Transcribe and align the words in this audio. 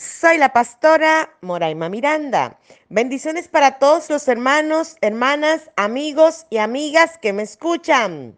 Soy 0.00 0.38
la 0.38 0.54
pastora 0.54 1.30
Moraima 1.42 1.90
Miranda. 1.90 2.58
Bendiciones 2.88 3.48
para 3.48 3.78
todos 3.78 4.08
los 4.08 4.28
hermanos, 4.28 4.96
hermanas, 5.02 5.70
amigos 5.76 6.46
y 6.48 6.56
amigas 6.56 7.18
que 7.18 7.34
me 7.34 7.42
escuchan. 7.42 8.34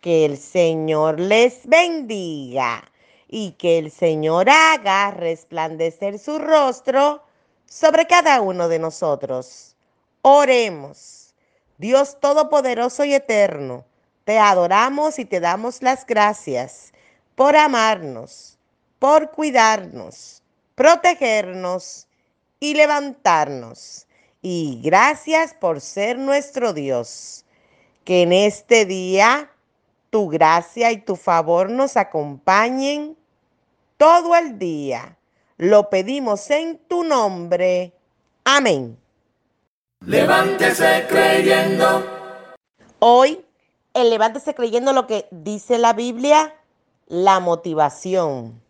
Que 0.00 0.24
el 0.24 0.38
Señor 0.38 1.20
les 1.20 1.66
bendiga 1.66 2.90
y 3.28 3.50
que 3.58 3.76
el 3.76 3.90
Señor 3.90 4.48
haga 4.48 5.10
resplandecer 5.10 6.18
su 6.18 6.38
rostro 6.38 7.22
sobre 7.66 8.06
cada 8.06 8.40
uno 8.40 8.66
de 8.70 8.78
nosotros. 8.78 9.76
Oremos. 10.22 11.34
Dios 11.76 12.18
Todopoderoso 12.18 13.04
y 13.04 13.12
Eterno, 13.12 13.84
te 14.24 14.38
adoramos 14.38 15.18
y 15.18 15.26
te 15.26 15.38
damos 15.38 15.82
las 15.82 16.06
gracias 16.06 16.94
por 17.34 17.56
amarnos 17.56 18.58
por 18.98 19.30
cuidarnos, 19.30 20.37
protegernos 20.78 22.06
y 22.60 22.74
levantarnos. 22.74 24.06
Y 24.40 24.80
gracias 24.82 25.52
por 25.52 25.80
ser 25.80 26.16
nuestro 26.16 26.72
Dios. 26.72 27.44
Que 28.04 28.22
en 28.22 28.32
este 28.32 28.86
día 28.86 29.50
tu 30.10 30.28
gracia 30.28 30.92
y 30.92 30.98
tu 30.98 31.16
favor 31.16 31.68
nos 31.68 31.96
acompañen 31.96 33.16
todo 33.96 34.36
el 34.36 34.58
día. 34.58 35.18
Lo 35.56 35.90
pedimos 35.90 36.48
en 36.50 36.78
tu 36.78 37.02
nombre. 37.02 37.92
Amén. 38.44 38.96
Levántese 40.06 41.06
creyendo. 41.08 42.06
Hoy, 43.00 43.44
el 43.94 44.10
levántese 44.10 44.54
creyendo 44.54 44.92
lo 44.92 45.08
que 45.08 45.26
dice 45.32 45.76
la 45.76 45.92
Biblia, 45.92 46.54
la 47.08 47.40
motivación. 47.40 48.67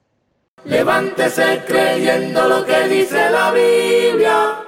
Levántese 0.64 1.64
creyendo 1.67 2.48
lo 2.48 2.64
que 2.64 2.89
dice 2.89 3.31
la 3.31 3.53
Biblia. 3.53 4.64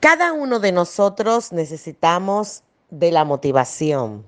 Cada 0.00 0.32
uno 0.32 0.58
de 0.58 0.72
nosotros 0.72 1.52
necesitamos 1.52 2.64
de 2.90 3.12
la 3.12 3.24
motivación. 3.24 4.26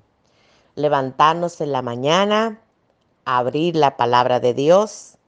Levantarnos 0.77 1.61
en 1.61 1.73
la 1.73 1.83
mañana, 1.83 2.61
abrir 3.25 3.75
la 3.75 3.97
palabra 3.97 4.39
de 4.39 4.55
Dios 4.55 5.19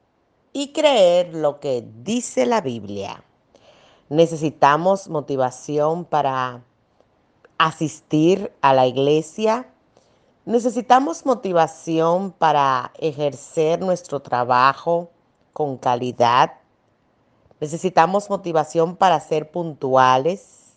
y 0.53 0.73
creer 0.73 1.35
lo 1.35 1.59
que 1.59 1.85
dice 2.03 2.47
la 2.47 2.61
Biblia. 2.61 3.25
Necesitamos 4.09 5.09
motivación 5.09 6.05
para 6.05 6.63
asistir 7.59 8.53
a 8.61 8.73
la 8.73 8.87
iglesia. 8.87 9.69
Necesitamos 10.45 11.27
motivación 11.27 12.31
para 12.31 12.93
ejercer 12.99 13.81
nuestro 13.81 14.21
trabajo 14.21 15.11
con 15.55 15.79
calidad. 15.79 16.53
Necesitamos 17.61 18.29
motivación 18.29 18.97
para 18.97 19.19
ser 19.21 19.51
puntuales, 19.51 20.75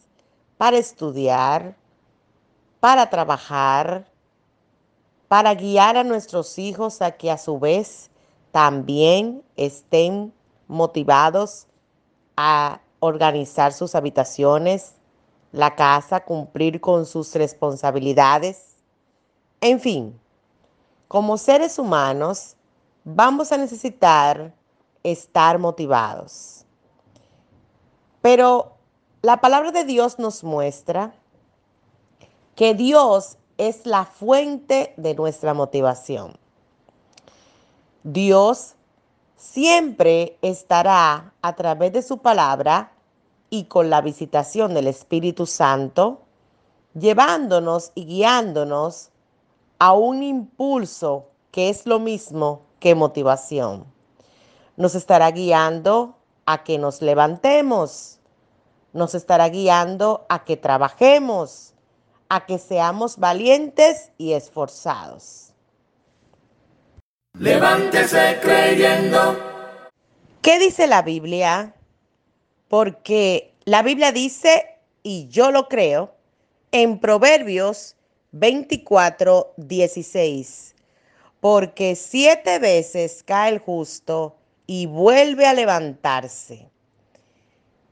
para 0.58 0.78
estudiar, 0.78 1.76
para 2.80 3.10
trabajar, 3.10 4.10
para 5.28 5.54
guiar 5.56 5.98
a 5.98 6.06
nuestros 6.06 6.58
hijos 6.58 7.02
a 7.02 7.12
que 7.12 7.30
a 7.30 7.38
su 7.38 7.60
vez 7.60 8.10
también 8.52 9.44
estén 9.58 10.32
motivados 10.68 11.68
a 12.38 12.80
organizar 13.00 13.74
sus 13.74 13.96
habitaciones, 13.96 14.94
la 15.52 15.76
casa, 15.76 16.24
cumplir 16.24 16.80
con 16.80 17.06
sus 17.06 17.34
responsabilidades. 17.34 18.78
En 19.60 19.80
fin, 19.80 20.20
como 21.08 21.38
seres 21.38 21.80
humanos 21.80 22.56
vamos 23.04 23.52
a 23.52 23.58
necesitar 23.58 24.54
estar 25.04 25.60
motivados. 25.60 26.66
Pero 28.22 28.74
la 29.22 29.42
palabra 29.42 29.72
de 29.72 29.84
Dios 29.84 30.20
nos 30.20 30.44
muestra 30.44 31.14
que 32.56 32.74
Dios 32.74 33.38
es 33.58 33.86
la 33.86 34.06
fuente 34.06 34.94
de 34.98 35.16
nuestra 35.16 35.54
motivación. 35.54 36.38
Dios 38.04 38.76
siempre 39.36 40.38
estará 40.42 41.34
a 41.42 41.56
través 41.56 41.94
de 41.94 42.02
su 42.02 42.20
palabra 42.20 42.92
y 43.50 43.66
con 43.66 43.90
la 43.90 44.02
visitación 44.02 44.74
del 44.74 44.88
Espíritu 44.88 45.46
Santo, 45.46 46.22
llevándonos 46.94 47.92
y 47.96 48.06
guiándonos 48.06 49.10
a 49.80 49.94
un 49.94 50.24
impulso 50.24 51.28
que 51.52 51.70
es 51.70 51.86
lo 51.86 52.00
mismo 52.00 52.62
que 52.80 52.94
motivación 52.94 53.97
nos 54.78 54.96
estará 54.96 55.30
guiando 55.32 56.16
a 56.46 56.64
que 56.64 56.78
nos 56.78 57.02
levantemos, 57.02 58.20
nos 58.94 59.16
estará 59.16 59.50
guiando 59.50 60.26
a 60.30 60.46
que 60.46 60.56
trabajemos, 60.56 61.74
a 62.30 62.46
que 62.46 62.60
seamos 62.60 63.18
valientes 63.18 64.12
y 64.18 64.34
esforzados. 64.34 65.52
Levántese 67.38 68.40
creyendo. 68.42 69.38
¿Qué 70.42 70.60
dice 70.60 70.88
la 70.88 71.02
Biblia? 71.02 71.74
Porque 72.68 73.54
la 73.66 73.82
Biblia 73.82 74.12
dice, 74.12 74.78
y 75.04 75.28
yo 75.28 75.52
lo 75.52 75.68
creo, 75.68 76.16
en 76.72 77.00
Proverbios 77.00 77.96
24, 78.32 79.54
16, 79.58 80.76
porque 81.40 81.96
siete 81.96 82.60
veces 82.60 83.24
cae 83.24 83.54
el 83.54 83.60
justo 83.60 84.37
y 84.68 84.86
vuelve 84.86 85.48
a 85.48 85.54
levantarse. 85.54 86.70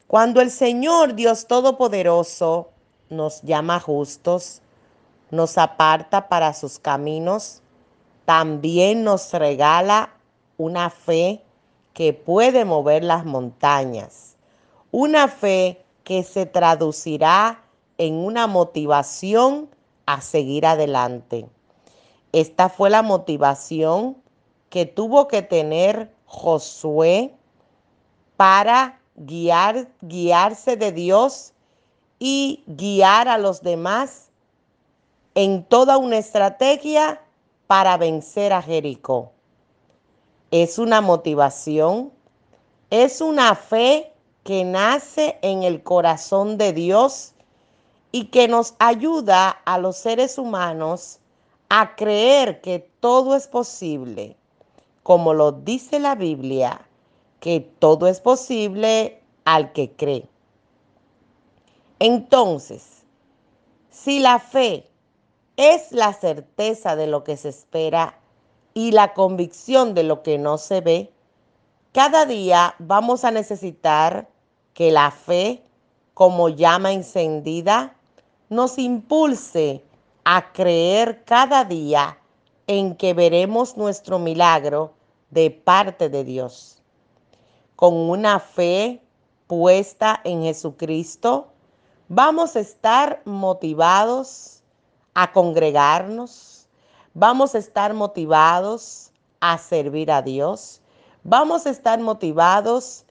Cuando 0.07 0.41
el 0.41 0.51
Señor 0.51 1.15
Dios 1.15 1.47
Todopoderoso 1.47 2.69
nos 3.09 3.41
llama 3.41 3.79
justos, 3.79 4.61
nos 5.31 5.57
aparta 5.57 6.27
para 6.27 6.53
sus 6.53 6.77
caminos, 6.77 7.61
también 8.25 9.03
nos 9.03 9.31
regala 9.33 10.13
una 10.57 10.89
fe 10.89 11.41
que 11.93 12.13
puede 12.13 12.65
mover 12.65 13.03
las 13.03 13.25
montañas, 13.25 14.35
una 14.91 15.27
fe 15.27 15.83
que 16.03 16.23
se 16.23 16.45
traducirá 16.45 17.63
en 17.97 18.15
una 18.15 18.47
motivación 18.47 19.69
a 20.05 20.21
seguir 20.21 20.65
adelante. 20.65 21.47
Esta 22.31 22.69
fue 22.69 22.89
la 22.89 23.01
motivación 23.01 24.17
que 24.69 24.85
tuvo 24.85 25.27
que 25.27 25.41
tener 25.41 26.14
Josué 26.25 27.33
para 28.37 28.99
guiar, 29.15 29.87
guiarse 30.01 30.75
de 30.75 30.91
Dios 30.91 31.53
y 32.19 32.63
guiar 32.67 33.27
a 33.27 33.37
los 33.37 33.61
demás 33.61 34.29
en 35.35 35.63
toda 35.63 35.97
una 35.97 36.17
estrategia 36.17 37.21
para 37.67 37.97
vencer 37.97 38.53
a 38.53 38.61
Jericó. 38.61 39.31
Es 40.51 40.79
una 40.79 41.01
motivación, 41.01 42.11
es 42.89 43.21
una 43.21 43.55
fe 43.55 44.13
que 44.43 44.63
nace 44.63 45.37
en 45.41 45.63
el 45.63 45.81
corazón 45.83 46.57
de 46.57 46.71
Dios 46.71 47.33
y 48.11 48.25
que 48.25 48.47
nos 48.47 48.75
ayuda 48.79 49.49
a 49.49 49.77
los 49.77 49.97
seres 49.97 50.37
humanos 50.37 51.19
a 51.69 51.95
creer 51.95 52.61
que 52.61 52.79
todo 52.99 53.35
es 53.35 53.47
posible 53.47 54.37
como 55.05 55.35
lo 55.35 55.51
dice 55.51 55.99
la 55.99 56.15
Biblia, 56.15 56.81
que 57.39 57.59
todo 57.59 58.07
es 58.07 58.21
posible 58.21 59.21
al 59.43 59.71
que 59.71 59.91
cree. 59.91 60.27
Entonces, 61.99 63.03
si 63.91 64.17
la 64.17 64.39
fe 64.39 64.89
es 65.57 65.91
la 65.91 66.11
certeza 66.11 66.95
de 66.95 67.05
lo 67.05 67.23
que 67.23 67.37
se 67.37 67.49
espera 67.49 68.17
y 68.73 68.93
la 68.93 69.13
convicción 69.13 69.93
de 69.93 70.01
lo 70.01 70.23
que 70.23 70.39
no 70.39 70.57
se 70.57 70.81
ve, 70.81 71.13
cada 71.91 72.25
día 72.25 72.73
vamos 72.79 73.25
a 73.25 73.29
necesitar 73.29 74.27
que 74.73 74.89
la 74.89 75.11
fe, 75.11 75.61
como 76.15 76.49
llama 76.49 76.93
encendida, 76.93 77.95
nos 78.49 78.79
impulse 78.79 79.83
a 80.23 80.51
creer 80.51 81.23
cada 81.25 81.63
día 81.63 82.17
en 82.67 82.95
que 82.95 83.13
veremos 83.13 83.77
nuestro 83.77 84.19
milagro 84.19 84.93
de 85.29 85.51
parte 85.51 86.09
de 86.09 86.23
Dios. 86.23 86.81
con 87.75 87.93
una 87.93 88.39
fe 88.39 89.01
puesta 89.47 90.21
en 90.23 90.43
Jesucristo, 90.43 91.47
vamos 92.07 92.55
a 92.55 92.61
estar 92.61 93.21
motivados 93.25 94.63
a 95.13 95.31
congregarnos, 95.31 96.67
vamos 97.13 97.53
a 97.53 97.57
estar 97.57 97.93
motivados 97.93 99.11
a 99.39 99.57
servir 99.57 100.11
a 100.11 100.21
Dios, 100.21 100.81
vamos 101.23 101.65
a 101.65 101.69
estar 101.69 101.99
motivados 101.99 103.05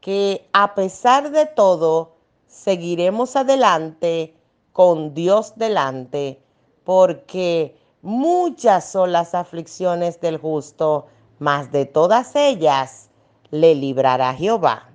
que 0.00 0.48
a 0.52 0.74
pesar 0.74 1.30
de 1.30 1.46
todo 1.46 2.16
seguiremos 2.46 3.36
adelante 3.36 4.34
con 4.72 5.14
Dios 5.14 5.52
delante, 5.56 6.40
porque 6.84 7.76
muchas 8.02 8.90
son 8.90 9.12
las 9.12 9.34
aflicciones 9.34 10.20
del 10.20 10.38
justo, 10.38 11.06
mas 11.38 11.70
de 11.72 11.86
todas 11.86 12.34
ellas 12.36 13.08
le 13.50 13.74
librará 13.74 14.34
Jehová. 14.34 14.90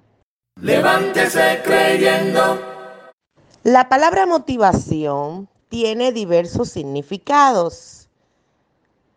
Levántese 0.62 1.62
creyendo. 1.64 2.60
La 3.64 3.90
palabra 3.90 4.26
motivación 4.26 5.48
tiene 5.70 6.12
diversos 6.12 6.70
significados. 6.70 8.10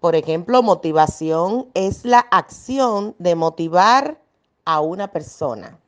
Por 0.00 0.15
ejemplo, 0.15 0.62
motivación 0.62 1.69
es 1.75 2.05
la 2.05 2.21
acción 2.21 3.15
de 3.19 3.35
motivar 3.35 4.21
a 4.65 4.81
una 4.81 5.09
persona. 5.09 5.79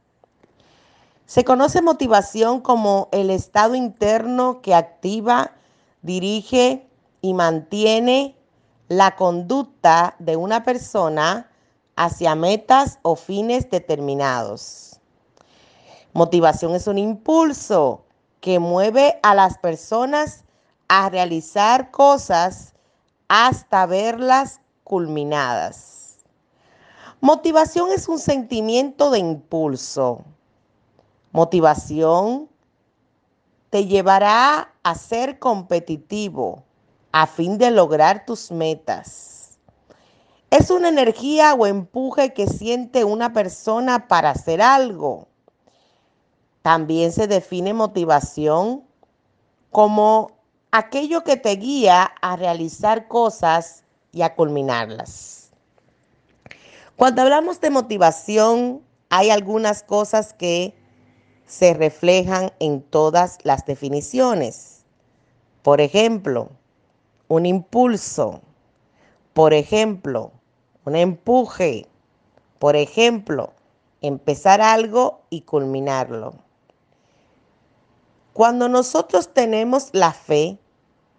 Se 1.26 1.44
conoce 1.44 1.82
motivación 1.82 2.60
como 2.60 3.08
el 3.12 3.30
estado 3.30 3.74
interno 3.74 4.60
que 4.60 4.74
activa, 4.74 5.52
dirige 6.02 6.87
y 7.20 7.34
mantiene 7.34 8.36
la 8.88 9.16
conducta 9.16 10.16
de 10.18 10.36
una 10.36 10.64
persona 10.64 11.50
hacia 11.96 12.34
metas 12.34 12.98
o 13.02 13.16
fines 13.16 13.68
determinados. 13.70 15.00
Motivación 16.12 16.74
es 16.74 16.86
un 16.86 16.98
impulso 16.98 18.04
que 18.40 18.58
mueve 18.58 19.18
a 19.22 19.34
las 19.34 19.58
personas 19.58 20.44
a 20.88 21.10
realizar 21.10 21.90
cosas 21.90 22.74
hasta 23.28 23.84
verlas 23.86 24.60
culminadas. 24.84 26.18
Motivación 27.20 27.90
es 27.90 28.08
un 28.08 28.18
sentimiento 28.18 29.10
de 29.10 29.18
impulso. 29.18 30.24
Motivación 31.32 32.48
te 33.70 33.86
llevará 33.86 34.72
a 34.82 34.94
ser 34.94 35.38
competitivo 35.38 36.64
a 37.12 37.26
fin 37.26 37.58
de 37.58 37.70
lograr 37.70 38.26
tus 38.26 38.50
metas. 38.50 39.58
Es 40.50 40.70
una 40.70 40.88
energía 40.88 41.54
o 41.54 41.66
empuje 41.66 42.32
que 42.32 42.46
siente 42.46 43.04
una 43.04 43.32
persona 43.32 44.08
para 44.08 44.30
hacer 44.30 44.62
algo. 44.62 45.28
También 46.62 47.12
se 47.12 47.26
define 47.26 47.74
motivación 47.74 48.84
como 49.70 50.32
aquello 50.70 51.22
que 51.22 51.36
te 51.36 51.56
guía 51.56 52.10
a 52.20 52.36
realizar 52.36 53.08
cosas 53.08 53.84
y 54.12 54.22
a 54.22 54.34
culminarlas. 54.34 55.50
Cuando 56.96 57.22
hablamos 57.22 57.60
de 57.60 57.70
motivación, 57.70 58.82
hay 59.10 59.30
algunas 59.30 59.82
cosas 59.82 60.32
que 60.34 60.74
se 61.46 61.72
reflejan 61.74 62.52
en 62.58 62.82
todas 62.82 63.38
las 63.44 63.64
definiciones. 63.64 64.84
Por 65.62 65.80
ejemplo, 65.80 66.50
un 67.28 67.46
impulso. 67.46 68.40
Por 69.34 69.52
ejemplo, 69.52 70.32
un 70.84 70.96
empuje. 70.96 71.86
Por 72.58 72.74
ejemplo, 72.74 73.52
empezar 74.00 74.60
algo 74.60 75.20
y 75.30 75.42
culminarlo. 75.42 76.34
Cuando 78.32 78.68
nosotros 78.68 79.32
tenemos 79.32 79.90
la 79.92 80.12
fe 80.12 80.58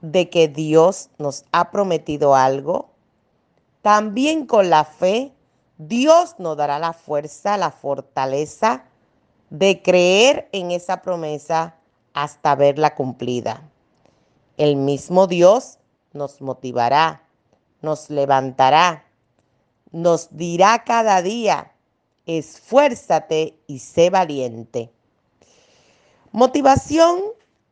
de 0.01 0.29
que 0.29 0.47
Dios 0.47 1.09
nos 1.17 1.45
ha 1.51 1.71
prometido 1.71 2.35
algo, 2.35 2.89
también 3.81 4.45
con 4.45 4.69
la 4.69 4.83
fe 4.83 5.33
Dios 5.77 6.35
nos 6.39 6.57
dará 6.57 6.77
la 6.77 6.91
fuerza, 6.93 7.57
la 7.57 7.71
fortaleza 7.71 8.83
de 9.49 9.81
creer 9.81 10.49
en 10.51 10.71
esa 10.71 11.01
promesa 11.01 11.75
hasta 12.13 12.55
verla 12.55 12.95
cumplida. 12.95 13.63
El 14.57 14.75
mismo 14.75 15.25
Dios 15.27 15.78
nos 16.13 16.41
motivará, 16.41 17.23
nos 17.81 18.09
levantará, 18.09 19.05
nos 19.91 20.29
dirá 20.31 20.83
cada 20.83 21.21
día, 21.21 21.71
esfuérzate 22.25 23.57
y 23.67 23.79
sé 23.79 24.09
valiente. 24.09 24.91
Motivación 26.31 27.21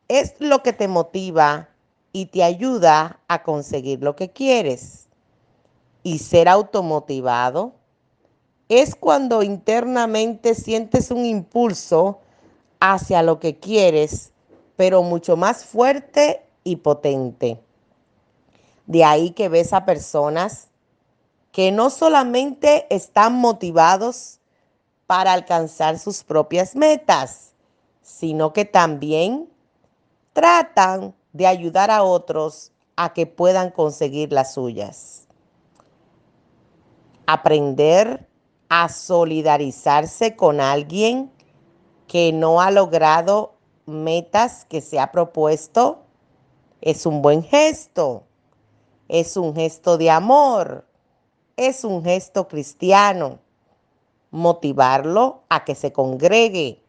es 0.07 0.35
lo 0.39 0.63
que 0.63 0.73
te 0.73 0.87
motiva 0.87 1.69
y 2.11 2.27
te 2.27 2.43
ayuda 2.43 3.19
a 3.27 3.43
conseguir 3.43 4.01
lo 4.01 4.15
que 4.15 4.31
quieres. 4.31 5.07
Y 6.03 6.19
ser 6.19 6.47
automotivado 6.47 7.73
es 8.69 8.95
cuando 8.95 9.43
internamente 9.43 10.55
sientes 10.55 11.11
un 11.11 11.25
impulso 11.25 12.19
hacia 12.79 13.21
lo 13.21 13.39
que 13.39 13.59
quieres, 13.59 14.31
pero 14.75 15.03
mucho 15.03 15.37
más 15.37 15.65
fuerte 15.65 16.45
y 16.63 16.77
potente. 16.77 17.59
De 18.87 19.03
ahí 19.03 19.31
que 19.31 19.49
ves 19.49 19.73
a 19.73 19.85
personas 19.85 20.69
que 21.51 21.71
no 21.71 21.89
solamente 21.89 22.87
están 22.93 23.33
motivados 23.33 24.39
para 25.07 25.33
alcanzar 25.33 25.99
sus 25.99 26.23
propias 26.23 26.75
metas, 26.75 27.53
sino 28.01 28.53
que 28.53 28.65
también 28.65 29.49
tratan 30.33 31.15
de 31.33 31.47
ayudar 31.47 31.91
a 31.91 32.03
otros 32.03 32.71
a 32.95 33.13
que 33.13 33.25
puedan 33.27 33.71
conseguir 33.71 34.31
las 34.31 34.53
suyas. 34.53 35.27
Aprender 37.25 38.27
a 38.69 38.87
solidarizarse 38.87 40.35
con 40.35 40.61
alguien 40.61 41.31
que 42.07 42.31
no 42.31 42.61
ha 42.61 42.71
logrado 42.71 43.55
metas 43.85 44.65
que 44.65 44.81
se 44.81 44.99
ha 44.99 45.11
propuesto 45.11 46.03
es 46.81 47.05
un 47.05 47.21
buen 47.21 47.43
gesto, 47.43 48.26
es 49.09 49.37
un 49.37 49.55
gesto 49.55 49.97
de 49.97 50.09
amor, 50.09 50.85
es 51.55 51.83
un 51.83 52.03
gesto 52.03 52.47
cristiano. 52.47 53.39
Motivarlo 54.31 55.43
a 55.49 55.63
que 55.63 55.73
se 55.73 55.93
congregue, 55.93 56.83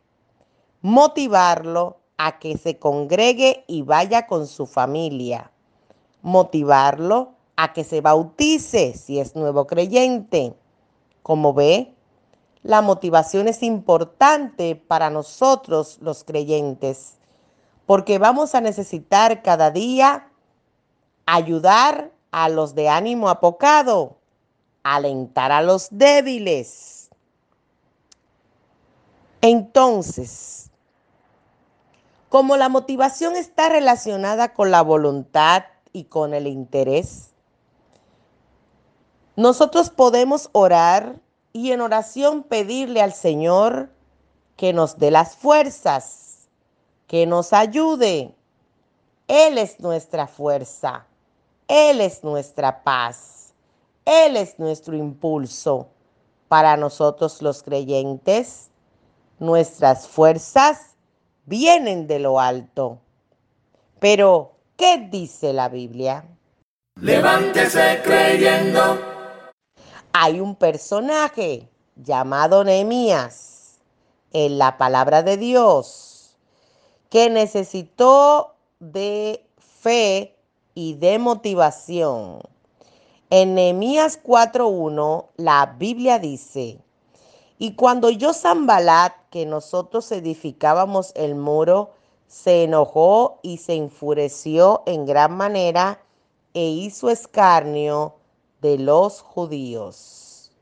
motivarlo 0.83 1.99
a 2.17 2.39
que 2.39 2.59
se 2.59 2.79
congregue 2.79 3.65
y 3.69 3.83
vaya 3.83 4.27
con 4.27 4.47
su 4.47 4.67
familia, 4.67 5.53
motivarlo 6.21 7.35
a 7.57 7.73
que 7.73 7.85
se 7.85 8.01
bautice 8.01 8.95
si 8.95 9.21
es 9.21 9.37
nuevo 9.37 9.67
creyente. 9.67 10.55
Como 11.23 11.55
ve, 11.55 11.95
la 12.63 12.83
motivación 12.83 13.47
es 13.47 13.63
importante 13.63 14.75
para 14.75 15.11
nosotros 15.11 15.99
los 16.01 16.25
creyentes, 16.25 17.15
porque 17.87 18.19
vamos 18.19 18.55
a 18.57 18.61
necesitar 18.61 19.43
cada 19.43 19.71
día 19.71 20.28
ayudar 21.31 22.11
a 22.31 22.49
los 22.49 22.75
de 22.75 22.89
ánimo 22.89 23.29
apocado, 23.29 24.17
alentar 24.83 25.53
a 25.53 25.61
los 25.61 25.89
débiles. 25.91 27.11
Entonces, 29.43 30.71
como 32.31 32.57
la 32.57 32.71
motivación 32.71 33.37
está 33.37 33.69
relacionada 33.69 34.55
con 34.55 34.71
la 34.71 34.81
voluntad 34.81 35.65
y 35.93 36.05
con 36.05 36.33
el 36.33 36.47
interés, 36.47 37.35
nosotros 39.37 39.91
podemos 39.91 40.49
orar 40.53 41.21
y 41.53 41.73
en 41.73 41.83
oración 41.83 42.43
pedirle 42.43 43.03
al 43.03 43.13
Señor 43.13 43.91
que 44.57 44.73
nos 44.73 44.99
dé 44.99 45.11
las 45.11 45.37
fuerzas, 45.37 46.49
que 47.07 47.27
nos 47.27 47.53
ayude. 47.53 48.35
Él 49.29 49.59
es 49.59 49.79
nuestra 49.81 50.27
fuerza, 50.27 51.07
Él 51.69 52.01
es 52.01 52.25
nuestra 52.25 52.83
paz, 52.83 53.53
Él 54.07 54.37
es 54.39 54.59
nuestro 54.59 54.97
impulso. 54.97 55.89
Para 56.49 56.79
nosotros 56.79 57.43
los 57.43 57.63
creyentes, 57.63 58.71
nuestras 59.39 60.09
fuerzas 60.09 60.97
vienen 61.45 62.07
de 62.07 62.21
lo 62.21 62.41
alto. 62.41 62.99
Pero, 63.99 64.53
¿qué 64.79 65.09
dice 65.11 65.53
la 65.53 65.69
Biblia? 65.69 66.25
Levántese 66.99 68.01
creyendo. 68.03 68.99
Hay 70.15 70.41
un 70.41 70.57
personaje 70.57 71.69
llamado 71.97 72.65
Nehemías 72.65 73.79
en 74.33 74.57
la 74.57 74.79
palabra 74.79 75.23
de 75.23 75.37
Dios 75.37 76.39
que 77.11 77.29
necesitó 77.29 78.55
de 78.81 79.45
fe 79.59 80.38
y 80.79 80.95
de 80.95 81.19
motivación. 81.19 82.39
En 83.31 83.57
Nehemías 83.57 84.17
4:1 84.23 85.25
la 85.37 85.75
Biblia 85.77 86.21
dice: 86.21 86.79
Y 87.59 87.75
cuando 87.75 88.11
yo 88.11 88.33
Zambalat, 88.33 89.13
que 89.31 89.45
nosotros 89.45 90.13
edificábamos 90.13 91.11
el 91.17 91.35
muro, 91.35 91.91
se 92.29 92.63
enojó 92.63 93.41
y 93.43 93.57
se 93.57 93.75
enfureció 93.75 94.85
en 94.87 95.05
gran 95.05 95.37
manera 95.37 96.01
e 96.55 96.69
hizo 96.69 97.11
escarnio 97.11 98.15
de 98.61 98.79
los 98.79 99.21
judíos. 99.21 100.53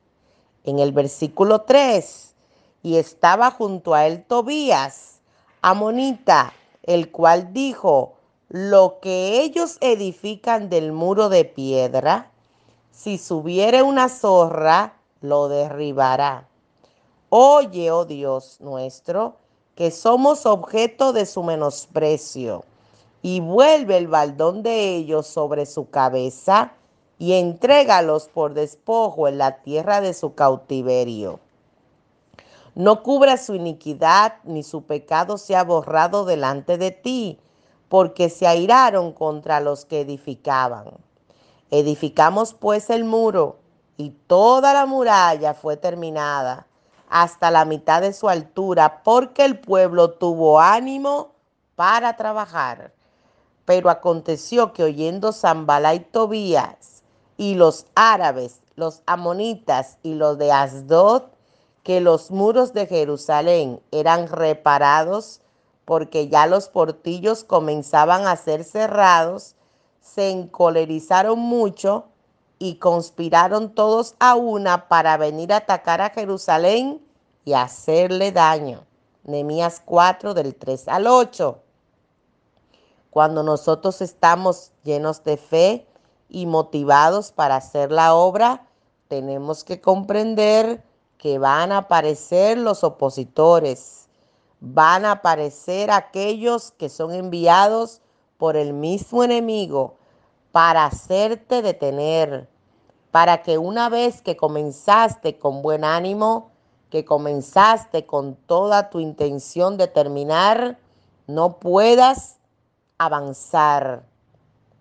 En 0.64 0.78
el 0.78 0.92
versículo 0.92 1.61
3, 1.61 2.35
y 2.82 2.96
estaba 2.96 3.50
junto 3.50 3.92
a 3.92 4.06
él 4.06 4.25
Tobías, 4.25 5.20
amonita, 5.61 6.54
el 6.85 7.11
cual 7.11 7.52
dijo, 7.52 8.15
lo 8.48 9.00
que 9.00 9.42
ellos 9.42 9.78
edifican 9.80 10.68
del 10.68 10.92
muro 10.92 11.28
de 11.28 11.44
piedra, 11.44 12.30
si 12.92 13.18
subiere 13.18 13.82
una 13.82 14.08
zorra, 14.08 14.94
lo 15.20 15.48
derribará. 15.48 16.48
Oye, 17.28 17.90
oh 17.90 18.04
Dios 18.04 18.58
nuestro, 18.60 19.36
que 19.74 19.90
somos 19.90 20.46
objeto 20.46 21.12
de 21.12 21.26
su 21.26 21.42
menosprecio, 21.42 22.64
y 23.20 23.40
vuelve 23.40 23.96
el 23.96 24.06
baldón 24.06 24.62
de 24.62 24.94
ellos 24.94 25.26
sobre 25.26 25.66
su 25.66 25.90
cabeza, 25.90 26.72
y 27.18 27.32
entrégalos 27.32 28.28
por 28.28 28.54
despojo 28.54 29.26
en 29.26 29.38
la 29.38 29.62
tierra 29.62 30.00
de 30.00 30.14
su 30.14 30.34
cautiverio. 30.34 31.40
No 32.74 33.02
cubra 33.02 33.38
su 33.38 33.54
iniquidad, 33.54 34.34
ni 34.44 34.62
su 34.62 34.82
pecado 34.82 35.38
sea 35.38 35.64
borrado 35.64 36.26
delante 36.26 36.78
de 36.78 36.90
ti, 36.90 37.40
porque 37.88 38.28
se 38.30 38.46
airaron 38.46 39.12
contra 39.12 39.60
los 39.60 39.84
que 39.84 40.00
edificaban. 40.00 40.86
Edificamos 41.70 42.54
pues 42.54 42.90
el 42.90 43.04
muro, 43.04 43.56
y 43.96 44.10
toda 44.10 44.74
la 44.74 44.86
muralla 44.86 45.54
fue 45.54 45.76
terminada 45.76 46.66
hasta 47.08 47.50
la 47.50 47.64
mitad 47.64 48.02
de 48.02 48.12
su 48.12 48.28
altura, 48.28 49.02
porque 49.04 49.44
el 49.44 49.58
pueblo 49.58 50.10
tuvo 50.10 50.60
ánimo 50.60 51.32
para 51.76 52.16
trabajar. 52.16 52.92
Pero 53.64 53.90
aconteció 53.90 54.72
que 54.72 54.84
oyendo 54.84 55.32
Zambala 55.32 55.94
y 55.94 56.00
Tobías 56.00 57.02
y 57.36 57.54
los 57.54 57.86
árabes, 57.94 58.60
los 58.74 59.02
amonitas 59.06 59.98
y 60.02 60.14
los 60.14 60.36
de 60.38 60.52
Asdod, 60.52 61.22
que 61.82 62.00
los 62.00 62.30
muros 62.30 62.72
de 62.72 62.86
Jerusalén 62.86 63.80
eran 63.92 64.28
reparados, 64.28 65.40
porque 65.86 66.28
ya 66.28 66.46
los 66.46 66.68
portillos 66.68 67.44
comenzaban 67.44 68.26
a 68.26 68.36
ser 68.36 68.64
cerrados, 68.64 69.54
se 70.02 70.30
encolerizaron 70.30 71.38
mucho 71.38 72.06
y 72.58 72.74
conspiraron 72.76 73.74
todos 73.74 74.14
a 74.18 74.34
una 74.34 74.88
para 74.88 75.16
venir 75.16 75.52
a 75.52 75.58
atacar 75.58 76.02
a 76.02 76.10
Jerusalén 76.10 77.00
y 77.44 77.54
hacerle 77.54 78.32
daño. 78.32 78.84
Nehemías 79.24 79.80
4 79.84 80.34
del 80.34 80.54
3 80.54 80.88
al 80.88 81.06
8. 81.06 81.58
Cuando 83.10 83.42
nosotros 83.42 84.02
estamos 84.02 84.72
llenos 84.82 85.22
de 85.24 85.36
fe 85.36 85.86
y 86.28 86.46
motivados 86.46 87.32
para 87.32 87.56
hacer 87.56 87.92
la 87.92 88.14
obra, 88.14 88.66
tenemos 89.08 89.64
que 89.64 89.80
comprender 89.80 90.82
que 91.16 91.38
van 91.38 91.72
a 91.72 91.78
aparecer 91.78 92.58
los 92.58 92.84
opositores, 92.84 94.05
van 94.60 95.04
a 95.04 95.12
aparecer 95.12 95.90
aquellos 95.90 96.72
que 96.72 96.88
son 96.88 97.12
enviados 97.12 98.00
por 98.38 98.56
el 98.56 98.72
mismo 98.72 99.25
enemigo 99.25 99.96
para 100.52 100.86
hacerte 100.86 101.62
detener, 101.62 102.48
para 103.10 103.42
que 103.42 103.58
una 103.58 103.88
vez 103.88 104.22
que 104.22 104.36
comenzaste 104.36 105.38
con 105.38 105.62
buen 105.62 105.84
ánimo, 105.84 106.50
que 106.90 107.04
comenzaste 107.04 108.06
con 108.06 108.36
toda 108.36 108.90
tu 108.90 109.00
intención 109.00 109.76
de 109.76 109.88
terminar, 109.88 110.78
no 111.26 111.58
puedas 111.58 112.38
avanzar, 112.98 114.04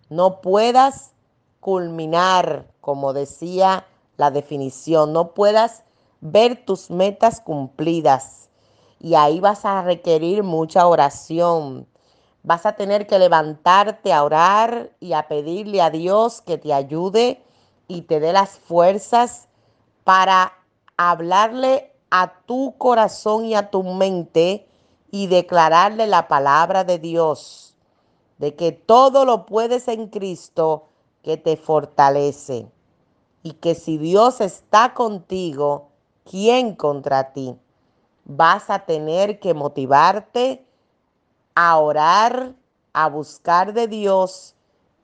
no 0.08 0.40
puedas 0.40 1.12
culminar, 1.60 2.66
como 2.80 3.12
decía 3.12 3.86
la 4.16 4.30
definición, 4.30 5.12
no 5.12 5.34
puedas 5.34 5.82
ver 6.20 6.64
tus 6.64 6.90
metas 6.90 7.40
cumplidas. 7.40 8.45
Y 9.00 9.14
ahí 9.14 9.40
vas 9.40 9.64
a 9.64 9.82
requerir 9.82 10.42
mucha 10.42 10.86
oración, 10.86 11.86
Vas 12.46 12.64
a 12.64 12.76
tener 12.76 13.08
que 13.08 13.18
levantarte 13.18 14.12
a 14.12 14.22
orar 14.22 14.92
y 15.00 15.14
a 15.14 15.26
pedirle 15.26 15.82
a 15.82 15.90
Dios 15.90 16.40
que 16.42 16.58
te 16.58 16.72
ayude 16.72 17.42
y 17.88 18.02
te 18.02 18.20
dé 18.20 18.32
las 18.32 18.60
fuerzas 18.60 19.48
para 20.04 20.52
hablarle 20.96 21.92
a 22.08 22.34
tu 22.46 22.76
corazón 22.78 23.46
y 23.46 23.56
a 23.56 23.68
tu 23.68 23.82
mente 23.82 24.68
y 25.10 25.26
declararle 25.26 26.06
la 26.06 26.28
palabra 26.28 26.84
de 26.84 27.00
Dios, 27.00 27.74
de 28.38 28.54
que 28.54 28.70
todo 28.70 29.24
lo 29.24 29.44
puedes 29.44 29.88
en 29.88 30.06
Cristo 30.06 30.84
que 31.24 31.36
te 31.36 31.56
fortalece 31.56 32.70
y 33.42 33.54
que 33.54 33.74
si 33.74 33.98
Dios 33.98 34.40
está 34.40 34.94
contigo, 34.94 35.88
¿quién 36.22 36.76
contra 36.76 37.32
ti? 37.32 37.56
Vas 38.28 38.70
a 38.70 38.80
tener 38.80 39.38
que 39.38 39.54
motivarte 39.54 40.66
a 41.54 41.78
orar, 41.78 42.54
a 42.92 43.08
buscar 43.08 43.72
de 43.72 43.86
Dios 43.86 44.56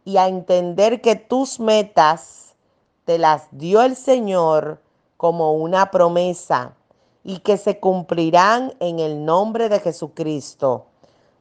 y 0.05 0.17
a 0.17 0.27
entender 0.27 1.01
que 1.01 1.15
tus 1.15 1.61
metas 1.61 2.57
te 3.05 3.19
las 3.19 3.47
dio 3.53 3.81
el 3.83 3.95
Señor 3.95 4.83
como 5.17 5.53
una 5.53 5.93
promesa 5.93 6.75
y 7.23 7.39
que 7.39 7.57
se 7.57 7.79
cumplirán 7.79 8.75
en 8.81 8.99
el 8.99 9.25
nombre 9.25 9.69
de 9.69 9.79
Jesucristo. 9.79 10.87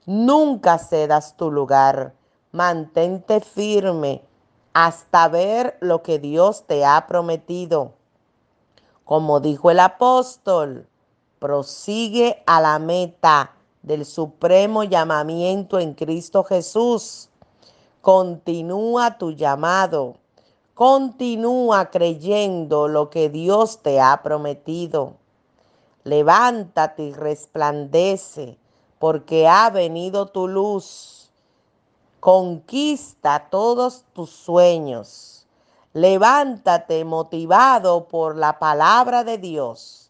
Nunca 0.05 0.77
cedas 0.77 1.35
tu 1.35 1.50
lugar, 1.50 2.13
mantente 2.51 3.41
firme 3.41 4.21
hasta 4.73 5.27
ver 5.29 5.77
lo 5.81 6.03
que 6.03 6.19
Dios 6.19 6.63
te 6.67 6.85
ha 6.85 7.07
prometido. 7.07 7.93
Como 9.03 9.39
dijo 9.39 9.71
el 9.71 9.79
apóstol, 9.79 10.88
prosigue 11.41 12.43
a 12.45 12.62
la 12.62 12.77
meta 12.77 13.55
del 13.81 14.05
supremo 14.05 14.83
llamamiento 14.83 15.79
en 15.79 15.95
Cristo 15.95 16.43
Jesús. 16.43 17.29
Continúa 18.01 19.17
tu 19.17 19.31
llamado. 19.31 20.17
Continúa 20.75 21.89
creyendo 21.89 22.88
lo 22.88 23.10
que 23.10 23.29
Dios 23.29 23.79
te 23.81 24.00
ha 24.00 24.21
prometido. 24.21 25.15
Levántate 26.03 27.05
y 27.05 27.13
resplandece, 27.13 28.60
porque 29.00 29.48
ha 29.48 29.71
venido 29.71 30.27
tu 30.27 30.48
luz. 30.48 31.31
Conquista 32.19 33.48
todos 33.50 34.05
tus 34.13 34.29
sueños. 34.29 35.48
Levántate 35.93 37.03
motivado 37.03 38.07
por 38.07 38.38
la 38.38 38.60
palabra 38.60 39.24
de 39.24 39.39
Dios, 39.39 40.00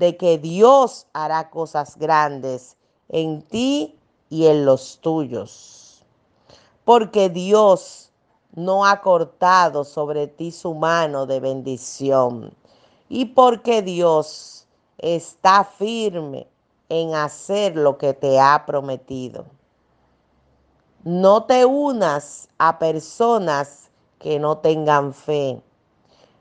de 0.00 0.16
que 0.16 0.38
Dios 0.38 1.06
hará 1.12 1.50
cosas 1.50 1.98
grandes 1.98 2.74
en 3.10 3.42
ti 3.42 3.94
y 4.30 4.46
en 4.46 4.64
los 4.64 4.98
tuyos. 5.02 6.02
Porque 6.86 7.28
Dios 7.28 8.10
no 8.54 8.86
ha 8.86 9.02
cortado 9.02 9.84
sobre 9.84 10.26
ti 10.26 10.52
su 10.52 10.72
mano 10.74 11.26
de 11.26 11.38
bendición. 11.38 12.54
Y 13.10 13.26
porque 13.26 13.82
Dios 13.82 14.66
está 14.96 15.64
firme 15.64 16.48
en 16.88 17.14
hacer 17.14 17.76
lo 17.76 17.98
que 17.98 18.14
te 18.14 18.40
ha 18.40 18.64
prometido. 18.64 19.44
No 21.04 21.44
te 21.44 21.66
unas 21.66 22.48
a 22.56 22.78
personas 22.78 23.90
que 24.18 24.38
no 24.38 24.56
tengan 24.56 25.12
fe. 25.12 25.60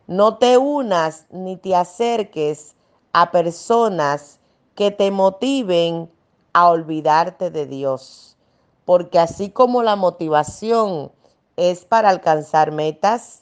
No 0.07 0.37
te 0.37 0.57
unas 0.57 1.25
ni 1.29 1.57
te 1.57 1.75
acerques 1.75 2.75
a 3.13 3.31
personas 3.31 4.39
que 4.75 4.91
te 4.91 5.11
motiven 5.11 6.09
a 6.53 6.69
olvidarte 6.69 7.51
de 7.51 7.65
Dios. 7.65 8.37
Porque 8.85 9.19
así 9.19 9.49
como 9.49 9.83
la 9.83 9.95
motivación 9.95 11.11
es 11.57 11.85
para 11.85 12.09
alcanzar 12.09 12.71
metas, 12.71 13.41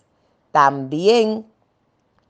también 0.52 1.46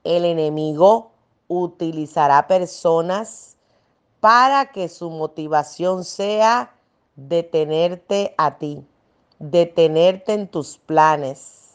el 0.04 0.24
enemigo 0.24 1.10
utilizará 1.48 2.46
personas 2.46 3.56
para 4.20 4.70
que 4.72 4.88
su 4.88 5.10
motivación 5.10 6.04
sea 6.04 6.74
detenerte 7.16 8.34
a 8.36 8.58
ti, 8.58 8.84
detenerte 9.38 10.34
en 10.34 10.48
tus 10.48 10.78
planes, 10.78 11.74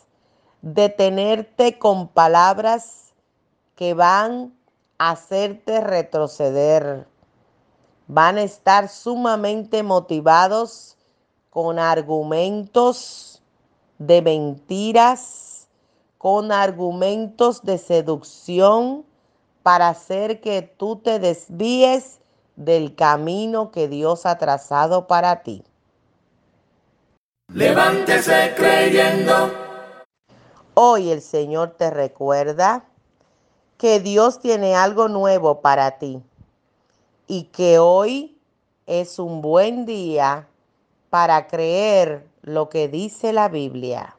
detenerte 0.62 1.80
con 1.80 2.08
palabras 2.08 3.14
que 3.76 3.94
van 3.94 4.54
hacerte 4.98 5.82
retroceder, 5.82 7.08
van 8.08 8.38
a 8.38 8.44
estar 8.44 8.90
sumamente 8.90 9.84
motivados 9.84 10.98
con 11.50 11.80
argumentos 11.80 13.42
de 13.98 14.22
mentiras, 14.22 15.68
con 16.18 16.52
argumentos 16.52 17.64
de 17.64 17.78
seducción 17.78 19.06
para 19.62 19.90
hacer 19.90 20.42
que 20.42 20.62
tú 20.62 20.98
te 20.98 21.20
desvíes 21.20 22.20
del 22.56 22.96
camino 22.96 23.72
que 23.72 23.88
Dios 23.88 24.26
ha 24.26 24.38
trazado 24.38 25.08
para 25.08 25.44
ti. 25.44 25.64
Levántese 27.52 28.54
creyendo. 28.56 29.52
Hoy 30.76 31.12
el 31.12 31.22
Señor 31.22 31.76
te 31.78 31.92
recuerda 31.92 32.86
que 33.78 34.00
Dios 34.00 34.40
tiene 34.40 34.76
algo 34.76 35.08
nuevo 35.08 35.62
para 35.62 35.98
ti 35.98 36.22
y 37.28 37.44
que 37.46 37.80
hoy 37.80 38.38
es 38.86 39.20
un 39.20 39.42
buen 39.42 39.86
día 39.86 40.48
para 41.10 41.48
creer 41.48 42.28
lo 42.42 42.70
que 42.70 42.88
dice 42.88 43.34
la 43.34 43.50
Biblia. 43.50 44.18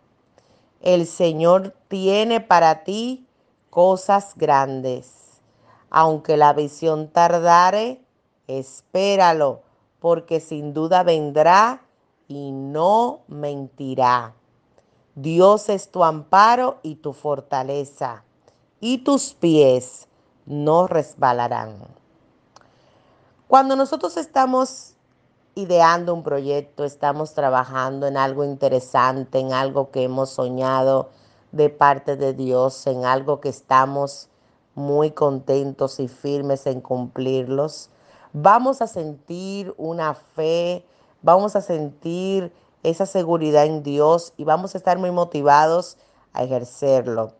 El 0.80 1.06
Señor 1.06 1.74
tiene 1.88 2.40
para 2.40 2.84
ti 2.84 3.26
cosas 3.70 4.34
grandes. 4.36 5.40
Aunque 5.90 6.36
la 6.36 6.52
visión 6.52 7.08
tardare, 7.08 8.00
espéralo, 8.46 9.62
porque 10.00 10.40
sin 10.40 10.74
duda 10.74 11.02
vendrá 11.02 11.82
y 12.28 12.52
no 12.52 13.20
mentirá. 13.28 14.34
Dios 15.14 15.68
es 15.68 15.90
tu 15.90 16.04
amparo 16.04 16.78
y 16.82 16.96
tu 16.96 17.12
fortaleza, 17.12 18.24
y 18.84 18.98
tus 18.98 19.32
pies 19.32 20.08
no 20.44 20.86
resbalarán. 20.86 21.74
Cuando 23.48 23.76
nosotros 23.76 24.18
estamos 24.18 24.92
ideando 25.54 26.12
un 26.12 26.22
proyecto, 26.22 26.84
estamos 26.84 27.32
trabajando 27.32 28.06
en 28.06 28.18
algo 28.18 28.44
interesante, 28.44 29.38
en 29.38 29.54
algo 29.54 29.90
que 29.90 30.02
hemos 30.02 30.28
soñado 30.28 31.08
de 31.50 31.70
parte 31.70 32.16
de 32.16 32.34
Dios, 32.34 32.86
en 32.86 33.06
algo 33.06 33.40
que 33.40 33.48
estamos 33.48 34.28
muy 34.74 35.12
contentos 35.12 35.98
y 35.98 36.06
firmes 36.06 36.66
en 36.66 36.82
cumplirlos, 36.82 37.88
vamos 38.34 38.82
a 38.82 38.86
sentir 38.86 39.74
una 39.78 40.12
fe, 40.12 40.84
vamos 41.22 41.56
a 41.56 41.62
sentir 41.62 42.52
esa 42.82 43.06
seguridad 43.06 43.64
en 43.64 43.82
Dios 43.82 44.34
y 44.36 44.44
vamos 44.44 44.74
a 44.74 44.78
estar 44.78 44.98
muy 44.98 45.10
motivados 45.10 45.96
a 46.34 46.44
ejercerlo. 46.44 47.32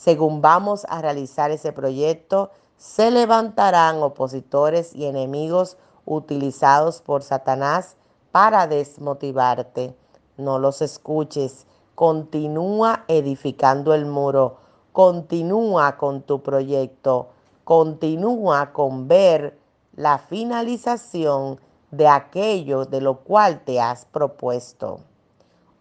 Según 0.00 0.40
vamos 0.40 0.86
a 0.88 1.02
realizar 1.02 1.50
ese 1.50 1.74
proyecto, 1.74 2.52
se 2.78 3.10
levantarán 3.10 4.02
opositores 4.02 4.94
y 4.94 5.04
enemigos 5.04 5.76
utilizados 6.06 7.02
por 7.02 7.22
Satanás 7.22 7.96
para 8.32 8.66
desmotivarte. 8.66 9.94
No 10.38 10.58
los 10.58 10.80
escuches. 10.80 11.66
Continúa 11.94 13.04
edificando 13.08 13.92
el 13.92 14.06
muro. 14.06 14.56
Continúa 14.92 15.98
con 15.98 16.22
tu 16.22 16.42
proyecto. 16.42 17.28
Continúa 17.64 18.72
con 18.72 19.06
ver 19.06 19.58
la 19.96 20.16
finalización 20.16 21.60
de 21.90 22.08
aquello 22.08 22.86
de 22.86 23.02
lo 23.02 23.18
cual 23.18 23.64
te 23.66 23.78
has 23.78 24.06
propuesto. 24.06 25.00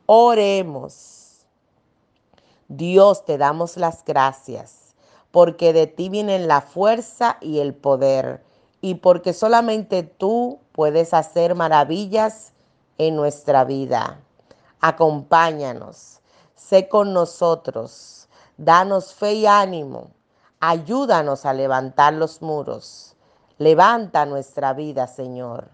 Oremos. 0.07 1.18
Dios, 2.69 3.25
te 3.25 3.39
damos 3.39 3.77
las 3.77 4.05
gracias 4.05 4.93
porque 5.31 5.73
de 5.73 5.87
ti 5.87 6.07
vienen 6.07 6.47
la 6.47 6.61
fuerza 6.61 7.37
y 7.41 7.59
el 7.61 7.73
poder 7.73 8.43
y 8.79 8.95
porque 8.95 9.33
solamente 9.33 10.03
tú 10.03 10.59
puedes 10.71 11.15
hacer 11.15 11.55
maravillas 11.55 12.53
en 12.99 13.15
nuestra 13.15 13.63
vida. 13.63 14.19
Acompáñanos, 14.81 16.21
sé 16.53 16.87
con 16.87 17.11
nosotros, 17.11 18.29
danos 18.57 19.15
fe 19.15 19.33
y 19.33 19.45
ánimo, 19.47 20.11
ayúdanos 20.59 21.47
a 21.47 21.53
levantar 21.53 22.13
los 22.13 22.43
muros. 22.43 23.15
Levanta 23.57 24.27
nuestra 24.27 24.73
vida, 24.73 25.07
Señor. 25.07 25.71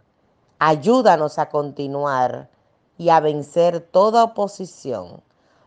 Ayúdanos 0.59 1.39
a 1.39 1.49
continuar 1.49 2.49
y 2.97 3.09
a 3.09 3.19
vencer 3.19 3.81
toda 3.81 4.23
oposición. 4.23 5.24